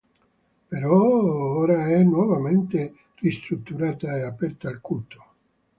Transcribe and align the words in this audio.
Però, 0.67 0.95
ora 0.99 1.87
è 1.89 2.01
nuovamente 2.01 2.91
ristrutturata 3.19 4.15
e 4.17 4.23
aperta 4.23 4.67
al 4.67 4.81
culto. 4.81 5.25